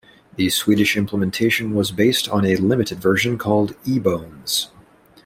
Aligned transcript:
The 0.35 0.49
Swedish 0.49 0.97
implementation 0.97 1.75
was 1.75 1.91
based 1.91 2.27
on 2.27 2.43
a 2.43 2.55
limited 2.55 2.97
version 2.99 3.37
called 3.37 3.75
eBones. 3.83 4.69